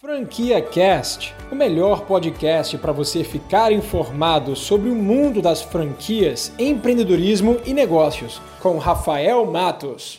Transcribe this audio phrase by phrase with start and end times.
[0.00, 7.58] Franquia Cast, o melhor podcast para você ficar informado sobre o mundo das franquias, empreendedorismo
[7.66, 10.18] e negócios, com Rafael Matos.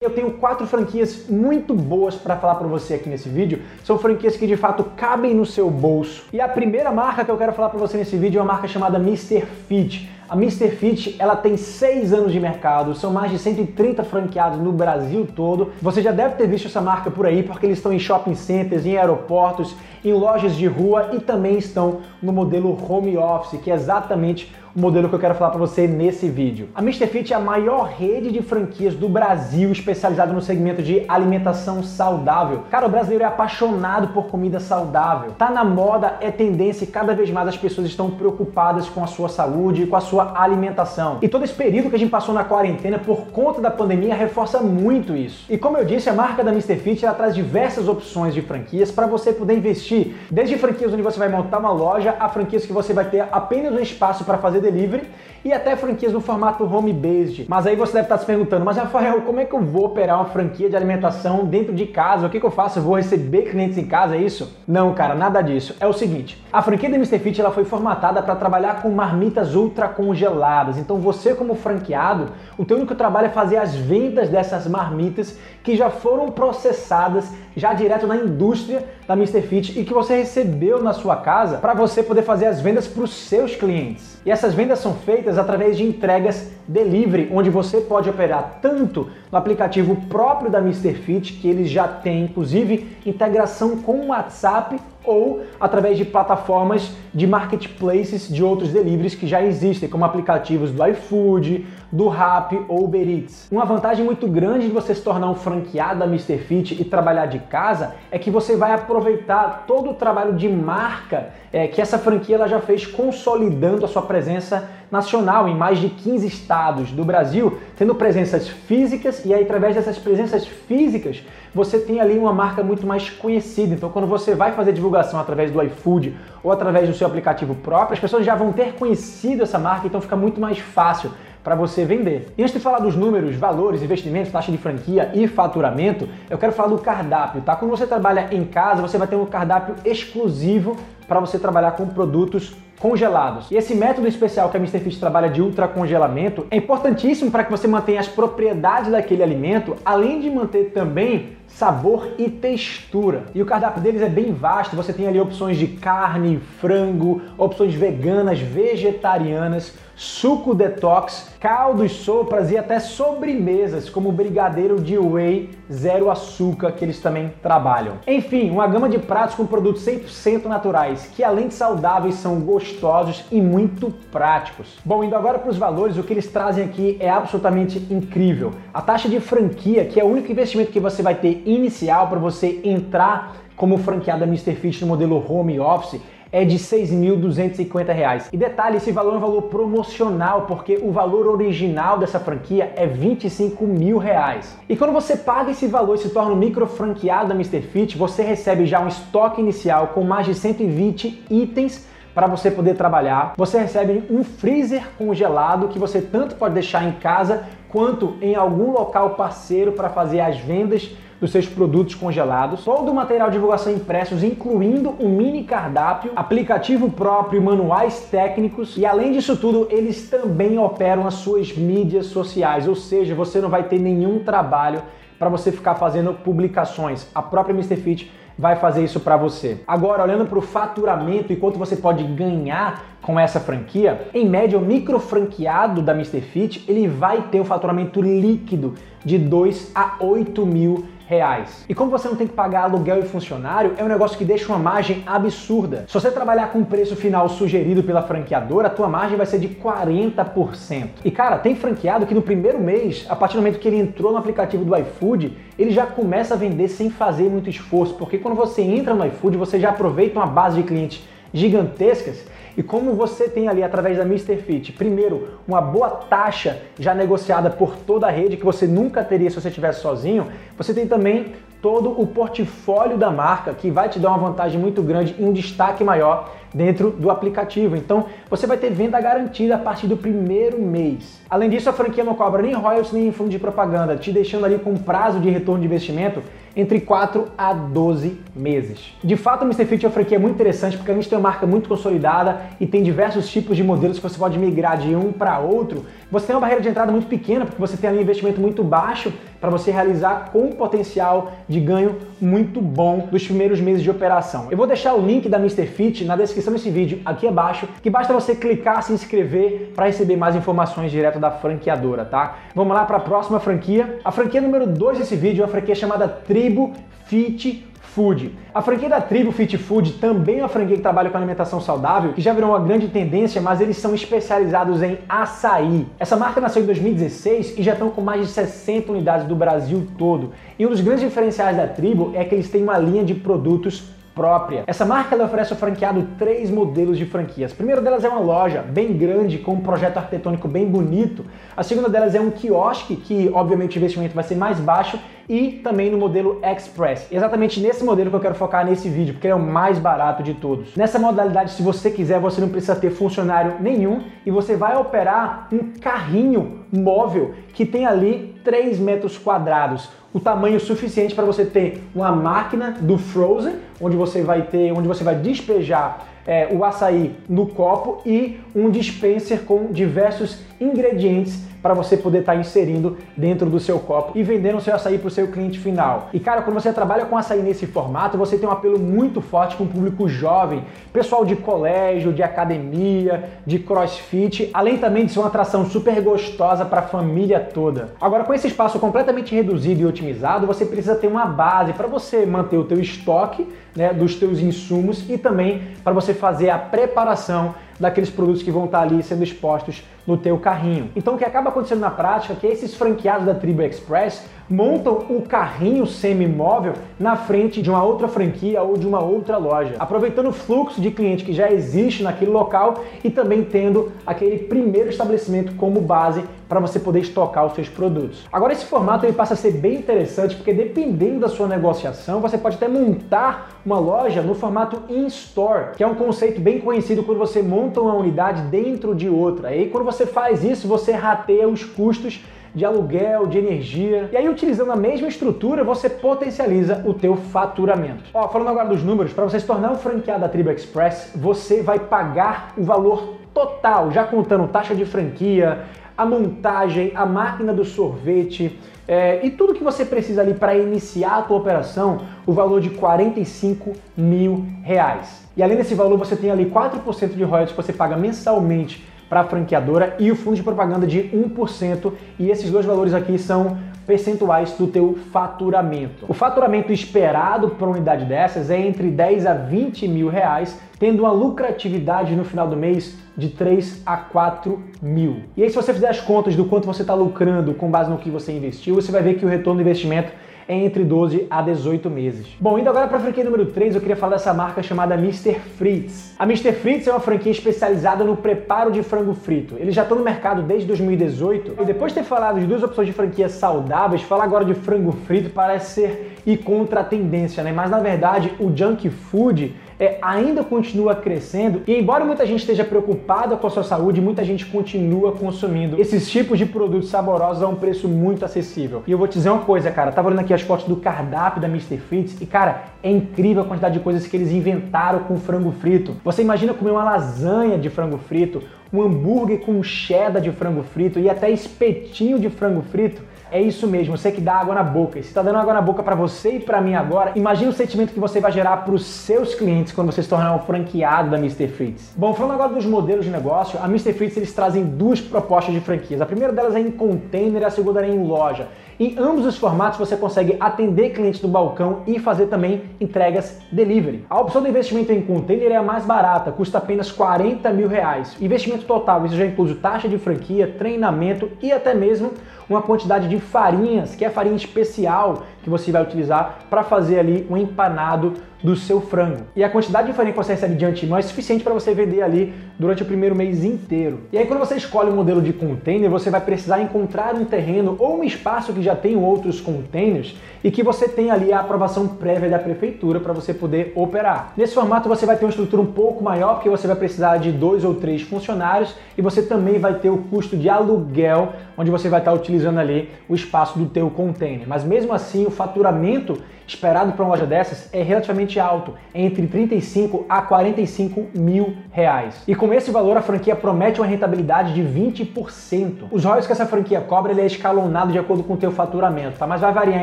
[0.00, 3.62] Eu tenho quatro franquias muito boas para falar para você aqui nesse vídeo.
[3.82, 6.26] São franquias que de fato cabem no seu bolso.
[6.32, 8.68] E a primeira marca que eu quero falar para você nesse vídeo é uma marca
[8.68, 9.44] chamada Mr.
[9.66, 10.11] Fit.
[10.28, 10.70] A Mr.
[10.70, 15.72] Fit ela tem seis anos de mercado, são mais de 130 franqueados no Brasil todo.
[15.82, 18.86] Você já deve ter visto essa marca por aí, porque eles estão em shopping centers,
[18.86, 19.74] em aeroportos,
[20.04, 24.80] em lojas de rua e também estão no modelo home office, que é exatamente o
[24.80, 26.68] modelo que eu quero falar para você nesse vídeo.
[26.74, 27.06] A Mr.
[27.06, 32.62] Fit é a maior rede de franquias do Brasil especializada no segmento de alimentação saudável.
[32.70, 35.32] Cara, o brasileiro é apaixonado por comida saudável.
[35.32, 39.06] Tá na moda, é tendência e cada vez mais as pessoas estão preocupadas com a
[39.06, 41.18] sua saúde e com a sua alimentação.
[41.20, 44.60] E todo esse período que a gente passou na quarentena por conta da pandemia reforça
[44.60, 45.44] muito isso.
[45.50, 46.76] E como eu disse, a marca da Mr.
[46.76, 51.18] Fit ela traz diversas opções de franquias para você poder investir, desde franquias onde você
[51.18, 54.61] vai montar uma loja a franquias que você vai ter apenas um espaço para fazer
[54.62, 55.02] delivery
[55.44, 57.46] e até franquias no formato home-based.
[57.48, 60.16] Mas aí você deve estar se perguntando, mas Rafael, como é que eu vou operar
[60.16, 62.26] uma franquia de alimentação dentro de casa?
[62.26, 62.78] O que, que eu faço?
[62.78, 64.56] Eu vou receber clientes em casa, é isso?
[64.66, 65.74] Não, cara, nada disso.
[65.80, 67.18] É o seguinte, a franquia da Mr.
[67.18, 70.78] Fit ela foi formatada para trabalhar com marmitas ultra congeladas.
[70.78, 75.76] Então você como franqueado, o teu único trabalho é fazer as vendas dessas marmitas que
[75.76, 79.42] já foram processadas já direto na indústria da Mr.
[79.42, 83.04] Fit e que você recebeu na sua casa para você poder fazer as vendas para
[83.04, 84.20] os seus clientes.
[84.24, 89.38] E essas vendas são feitas através de entregas delivery, onde você pode operar tanto no
[89.38, 90.94] aplicativo próprio da Mr.
[90.94, 97.26] Fit, que eles já têm inclusive integração com o WhatsApp ou através de plataformas de
[97.26, 103.06] marketplaces de outros deliveries que já existem, como aplicativos do iFood, do Rap ou Uber
[103.06, 103.48] Eats.
[103.52, 106.38] Uma vantagem muito grande de você se tornar um franqueado da Mr.
[106.38, 111.28] Fit e trabalhar de casa é que você vai aproveitar todo o trabalho de marca
[111.52, 115.90] é, que essa franquia ela já fez consolidando a sua presença nacional em mais de
[115.90, 121.22] 15 estados do Brasil, tendo presenças físicas e aí através dessas presenças físicas
[121.54, 123.74] você tem ali uma marca muito mais conhecida.
[123.74, 127.92] Então quando você vai fazer divulgação através do iFood ou através do seu aplicativo próprio,
[127.92, 131.10] as pessoas já vão ter conhecido essa marca, então fica muito mais fácil
[131.42, 132.32] para você vender.
[132.36, 136.52] E antes de falar dos números, valores, investimentos, taxa de franquia e faturamento, eu quero
[136.52, 137.56] falar do cardápio, tá?
[137.56, 140.76] Quando você trabalha em casa, você vai ter um cardápio exclusivo
[141.06, 143.48] para você trabalhar com produtos congelados.
[143.48, 144.80] E esse método especial que a Mr.
[144.80, 150.20] Fish trabalha de ultracongelamento é importantíssimo para que você mantenha as propriedades daquele alimento, além
[150.20, 153.24] de manter também sabor e textura.
[153.34, 157.72] E o cardápio deles é bem vasto, você tem ali opções de carne, frango, opções
[157.72, 166.72] veganas, vegetarianas, suco detox, caldos, sopas e até sobremesas, como brigadeiro de whey zero açúcar
[166.72, 167.94] que eles também trabalham.
[168.06, 173.24] Enfim, uma gama de pratos com produtos 100% naturais, que além de saudáveis são gostosos
[173.30, 174.78] e muito práticos.
[174.84, 178.52] Bom, indo agora para os valores, o que eles trazem aqui é absolutamente incrível.
[178.72, 182.18] A taxa de franquia, que é o único investimento que você vai ter inicial para
[182.18, 184.54] você entrar como franqueado da Mr.
[184.56, 186.00] Fish no modelo home office,
[186.32, 188.28] é de R$ 6.250.
[188.32, 192.86] E detalhe, esse valor é um valor promocional, porque o valor original dessa franquia é
[192.86, 194.56] 25 mil reais.
[194.66, 197.60] E quando você paga esse valor e se torna um micro franqueado da Mr.
[197.60, 202.76] Fit, você recebe já um estoque inicial com mais de 120 itens para você poder
[202.76, 203.34] trabalhar.
[203.36, 208.70] Você recebe um freezer congelado que você tanto pode deixar em casa quanto em algum
[208.70, 210.90] local parceiro para fazer as vendas
[211.22, 216.90] dos seus produtos congelados, todo o material de divulgação impressos, incluindo um mini cardápio, aplicativo
[216.90, 222.74] próprio, manuais técnicos e além disso tudo, eles também operam as suas mídias sociais, ou
[222.74, 224.82] seja, você não vai ter nenhum trabalho
[225.16, 227.06] para você ficar fazendo publicações.
[227.14, 227.76] A própria Mr.
[227.76, 229.60] Fit vai fazer isso para você.
[229.64, 234.58] Agora, olhando para o faturamento e quanto você pode ganhar com essa franquia, em média,
[234.58, 236.20] o micro franqueado da Mr.
[236.20, 241.64] Fit ele vai ter um faturamento líquido de 2 a 8 mil reais.
[241.68, 244.48] E como você não tem que pagar aluguel e funcionário, é um negócio que deixa
[244.48, 245.84] uma margem absurda.
[245.86, 249.38] Se você trabalhar com o preço final sugerido pela franqueadora, a tua margem vai ser
[249.38, 250.88] de 40%.
[251.04, 254.12] E cara, tem franqueado que no primeiro mês, a partir do momento que ele entrou
[254.12, 258.34] no aplicativo do iFood, ele já começa a vender sem fazer muito esforço, porque quando
[258.34, 262.24] você entra no iFood, você já aproveita uma base de clientes gigantescas
[262.56, 264.36] e como você tem ali através da Mr.
[264.36, 269.30] Fit, primeiro, uma boa taxa já negociada por toda a rede que você nunca teria
[269.30, 273.98] se você estivesse sozinho, você tem também todo o portfólio da marca que vai te
[273.98, 277.76] dar uma vantagem muito grande e um destaque maior dentro do aplicativo.
[277.76, 281.20] Então, você vai ter venda garantida a partir do primeiro mês.
[281.28, 284.58] Além disso, a franquia não cobra nem royalties nem fundo de propaganda, te deixando ali
[284.58, 286.22] com prazo de retorno de investimento
[286.54, 288.94] entre 4 a 12 meses.
[289.02, 289.64] De fato, a Mr.
[289.64, 292.66] Fit é uma franquia muito interessante porque a gente tem uma marca muito consolidada e
[292.66, 295.86] tem diversos tipos de modelos que você pode migrar de um para outro.
[296.10, 298.62] Você tem uma barreira de entrada muito pequena porque você tem ali um investimento muito
[298.62, 303.90] baixo para você realizar com um potencial de ganho muito bom nos primeiros meses de
[303.90, 304.48] operação.
[304.50, 305.66] Eu vou deixar o link da Mr.
[305.66, 310.16] Fit na descrição desse vídeo aqui abaixo, que basta você clicar, se inscrever para receber
[310.16, 312.36] mais informações direto da franqueadora, tá?
[312.54, 314.00] Vamos lá para a próxima franquia.
[314.04, 316.72] A franquia número 2 desse vídeo é uma franquia chamada Tribo
[317.04, 318.34] Fit Food.
[318.54, 322.12] A franquia da Tribo Fit Food também é uma franquia que trabalha com alimentação saudável,
[322.12, 325.86] que já virou uma grande tendência, mas eles são especializados em açaí.
[326.00, 329.86] Essa marca nasceu em 2016 e já estão com mais de 60 unidades do Brasil
[329.98, 330.32] todo.
[330.58, 333.84] E um dos grandes diferenciais da Tribo é que eles têm uma linha de produtos
[334.14, 334.64] própria.
[334.66, 337.52] Essa marca ela oferece ao franqueado três modelos de franquias.
[337.52, 341.24] A primeira delas é uma loja bem grande, com um projeto arquitetônico bem bonito.
[341.56, 344.98] A segunda delas é um quiosque, que obviamente o investimento vai ser mais baixo,
[345.32, 347.06] e também no modelo Express.
[347.10, 350.22] Exatamente nesse modelo que eu quero focar nesse vídeo, porque ele é o mais barato
[350.22, 350.76] de todos.
[350.76, 355.48] Nessa modalidade, se você quiser, você não precisa ter funcionário nenhum e você vai operar
[355.50, 361.82] um carrinho móvel que tem ali 3 metros quadrados o tamanho suficiente para você ter
[361.94, 367.16] uma máquina do Frozen, onde você vai ter, onde você vai despejar é, o açaí
[367.26, 373.48] no copo e um dispenser com diversos ingredientes para você poder estar tá inserindo dentro
[373.48, 376.08] do seu copo e vendendo o seu açaí para o seu cliente final.
[376.12, 379.56] E cara, quando você trabalha com açaí nesse formato, você tem um apelo muito forte
[379.56, 385.20] com o público jovem, pessoal de colégio, de academia, de crossfit, além também de ser
[385.20, 387.90] uma atração super gostosa para a família toda.
[388.00, 392.26] Agora, com esse espaço completamente reduzido e otimizado, você precisa ter uma base para você
[392.26, 397.54] manter o teu estoque né, dos teus insumos e também para você fazer a preparação
[397.82, 400.90] daqueles produtos que vão estar ali sendo expostos no teu carrinho.
[400.94, 405.06] Então o que acaba acontecendo na prática é que esses franqueados da Tribo Express montam
[405.08, 410.28] o carrinho semi-móvel na frente de uma outra franquia ou de uma outra loja, aproveitando
[410.28, 415.54] o fluxo de cliente que já existe naquele local e também tendo aquele primeiro estabelecimento
[415.54, 418.26] como base para você poder estocar os seus produtos.
[418.30, 422.36] Agora esse formato ele passa a ser bem interessante porque dependendo da sua negociação, você
[422.36, 427.16] pode até montar uma loja no formato in-store, que é um conceito bem conhecido quando
[427.16, 429.50] você monta uma unidade dentro de outra.
[429.50, 432.20] E aí quando você faz isso, você rateia os custos
[432.54, 434.08] de aluguel, de energia.
[434.12, 438.04] E aí, utilizando a mesma estrutura, você potencializa o teu faturamento.
[438.12, 441.62] Ó, falando agora dos números, para você se tornar um franqueado da Tribo Express, você
[441.62, 445.64] vai pagar o valor total, já contando taxa de franquia,
[445.96, 451.18] a montagem, a máquina do sorvete é, e tudo que você precisa ali para iniciar
[451.18, 455.22] a tua operação, o valor de 45 mil reais.
[455.36, 459.20] E além desse valor, você tem ali 4% de royalties que você paga mensalmente para
[459.20, 461.92] a franqueadora e o fundo de propaganda de 1%.
[462.18, 466.06] E esses dois valores aqui são percentuais do teu faturamento.
[466.08, 471.00] O faturamento esperado por uma unidade dessas é entre 10 a 20 mil reais, tendo
[471.00, 475.24] uma lucratividade no final do mês de 3 a 4 mil.
[475.36, 477.98] E aí, se você fizer as contas do quanto você está lucrando com base no
[477.98, 480.10] que você investiu, você vai ver que o retorno do investimento
[480.54, 482.26] entre 12 a 18 meses.
[482.40, 485.34] Bom, indo agora para a franquia número 3, eu queria falar dessa marca chamada Mr.
[485.56, 486.14] Fritz.
[486.18, 486.52] A Mr.
[486.52, 489.56] Fritz é uma franquia especializada no preparo de frango frito.
[489.58, 492.86] Eles já estão no mercado desde 2018 e depois de ter falado de duas opções
[492.86, 497.52] de franquias saudáveis, falar agora de frango frito parece ser ir contra a tendência, né?
[497.52, 502.62] Mas na verdade, o junk food é, ainda continua crescendo e embora muita gente esteja
[502.62, 507.48] preocupada com a sua saúde, muita gente continua consumindo esses tipos de produtos saborosos a
[507.48, 508.84] um preço muito acessível.
[508.86, 511.40] E eu vou te dizer uma coisa, cara, tava olhando aqui as fotos do cardápio
[511.40, 511.78] da Mr.
[511.78, 515.96] Fits e, cara, é incrível a quantidade de coisas que eles inventaram com frango frito.
[516.04, 518.40] Você imagina comer uma lasanha de frango frito,
[518.72, 523.02] um hambúrguer com cheddar de frango frito e até espetinho de frango frito?
[523.34, 524.98] É isso mesmo, você que dá água na boca.
[524.98, 527.52] E se está dando água na boca para você e para mim agora, imagine o
[527.54, 531.08] sentimento que você vai gerar para os seus clientes quando você se tornar um franqueado
[531.08, 531.48] da Mr.
[531.48, 531.94] Fritz.
[531.96, 533.94] Bom, falando agora dos modelos de negócio, a Mr.
[533.94, 536.02] Fritz eles trazem duas propostas de franquias.
[536.02, 538.48] A primeira delas é em container e a segunda é em loja.
[538.82, 544.04] Em ambos os formatos você consegue atender clientes do balcão e fazer também entregas delivery.
[544.10, 548.16] A opção do investimento em container é a mais barata, custa apenas 40 mil reais.
[548.20, 552.10] Investimento total, isso já inclui taxa de franquia, treinamento e até mesmo
[552.50, 557.26] uma quantidade de farinhas, que é farinha especial que você vai utilizar para fazer ali
[557.28, 559.22] um empanado do seu frango.
[559.36, 562.02] E a quantidade de farinha que você recebe de antemão é suficiente para você vender
[562.02, 564.00] ali durante o primeiro mês inteiro.
[564.12, 567.24] E aí quando você escolhe o um modelo de container, você vai precisar encontrar um
[567.24, 571.40] terreno ou um espaço que já tem outros containers e que você tem ali a
[571.40, 574.32] aprovação prévia da prefeitura para você poder operar.
[574.36, 577.30] Nesse formato você vai ter uma estrutura um pouco maior porque você vai precisar de
[577.30, 581.88] dois ou três funcionários e você também vai ter o custo de aluguel onde você
[581.88, 584.48] vai estar utilizando ali o espaço do teu container.
[584.48, 590.06] Mas mesmo assim o faturamento esperado para uma loja dessas é relativamente alto, entre 35
[590.08, 592.22] a 45 mil reais.
[592.26, 595.88] E com esse valor a franquia promete uma rentabilidade de 20%.
[595.90, 599.18] Os royalties que essa franquia cobra ele é escalonado de acordo com o teu faturamento,
[599.18, 599.26] tá?
[599.26, 599.82] Mas vai variar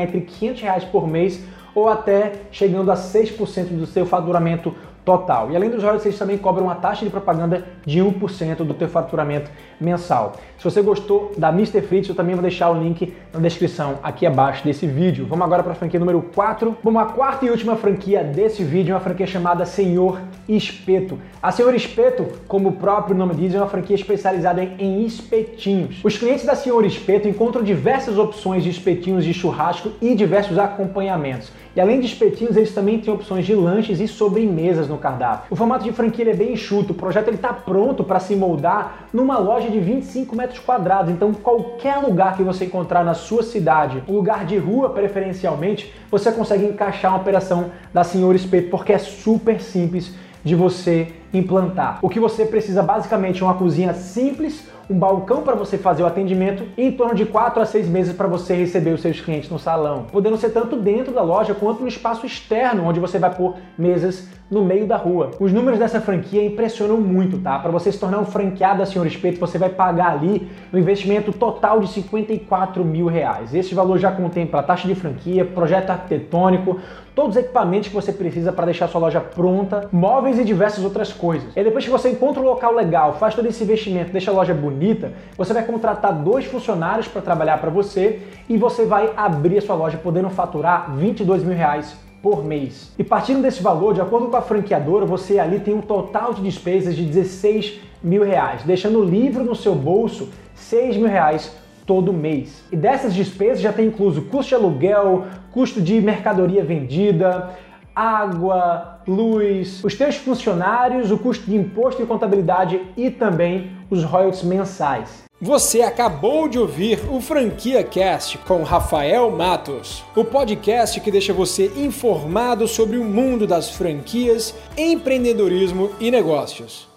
[0.00, 1.42] entre 500 reais por mês
[1.74, 5.50] ou até chegando a 6% do seu faturamento total.
[5.50, 8.88] E além dos royalties, eles também cobram uma taxa de propaganda de 1% do teu
[8.88, 10.34] faturamento mensal.
[10.58, 11.80] Se você gostou da Mr.
[11.80, 15.26] Fritz, eu também vou deixar o link na descrição aqui abaixo desse vídeo.
[15.26, 16.76] Vamos agora para a franquia número 4.
[16.82, 21.18] Bom, a quarta e última franquia desse vídeo é uma franquia chamada Senhor Espeto.
[21.42, 26.00] A Senhor Espeto, como o próprio nome diz, é uma franquia especializada em espetinhos.
[26.04, 31.50] Os clientes da Senhor Espeto encontram diversas opções de espetinhos de churrasco e diversos acompanhamentos.
[31.74, 35.46] E além de espetinhos, eles também têm opções de lanches e sobremesas no cardápio.
[35.50, 39.38] O formato de franquia é bem enxuto, o projeto está pronto para se moldar numa
[39.38, 41.10] loja de 25 metros quadrados.
[41.10, 46.30] Então, qualquer lugar que você encontrar na sua cidade, um lugar de rua preferencialmente, você
[46.30, 51.98] consegue encaixar uma operação da Senhor Espeto, porque é super simples de você implantar.
[52.02, 56.06] O que você precisa basicamente é uma cozinha simples, um balcão para você fazer o
[56.06, 59.48] atendimento e em torno de 4 a 6 meses para você receber os seus clientes
[59.48, 63.32] no salão, podendo ser tanto dentro da loja quanto no espaço externo, onde você vai
[63.32, 65.30] pôr mesas no meio da rua.
[65.38, 67.56] Os números dessa franquia impressionam muito, tá?
[67.60, 71.32] Para você se tornar um franqueado da Senhor Espeto, você vai pagar ali um investimento
[71.32, 73.54] total de 54 mil reais.
[73.54, 76.80] Esse valor já contempla taxa de franquia, projeto arquitetônico,
[77.14, 81.12] todos os equipamentos que você precisa para deixar sua loja pronta, móveis e diversas outras
[81.12, 81.56] coisas.
[81.56, 84.52] E depois que você encontra um local legal, faz todo esse investimento, deixa a loja
[84.80, 89.60] bonita, você vai contratar dois funcionários para trabalhar para você e você vai abrir a
[89.60, 92.92] sua loja podendo faturar 22 mil reais por mês.
[92.98, 96.42] E partindo desse valor, de acordo com a franqueadora, você ali tem um total de
[96.42, 101.54] despesas de 16 mil reais, deixando livre no seu bolso 6 mil reais
[101.86, 102.64] todo mês.
[102.72, 107.50] E dessas despesas já tem incluso custo de aluguel, custo de mercadoria vendida,
[108.00, 114.42] água, luz, os teus funcionários, o custo de imposto e contabilidade e também os royalties
[114.42, 115.24] mensais.
[115.42, 121.72] Você acabou de ouvir o Franquia Cast com Rafael Matos, o podcast que deixa você
[121.76, 126.89] informado sobre o mundo das franquias, empreendedorismo e negócios.